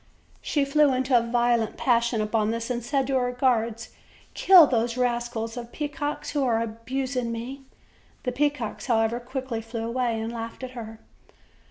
[0.41, 3.89] She flew into a violent passion upon this, and said to her guards:
[4.33, 7.65] "Kill these rascals of peacocks who are abusing me."
[8.23, 11.01] The peacocks, however, quickly flew away, and laughed at her.